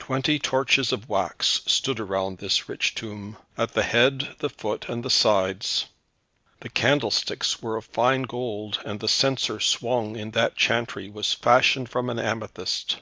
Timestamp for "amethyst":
12.18-12.96